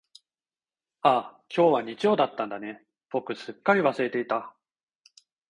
[1.03, 4.55] ああ、今日は日曜だったんだね、僕すっかり忘れていた。